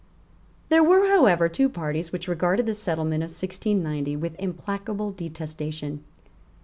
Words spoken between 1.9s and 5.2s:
which regarded the settlement of 1690 with implacable